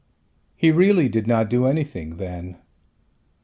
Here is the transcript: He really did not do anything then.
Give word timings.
He 0.55 0.71
really 0.71 1.09
did 1.09 1.27
not 1.27 1.47
do 1.47 1.67
anything 1.67 2.17
then. 2.17 2.57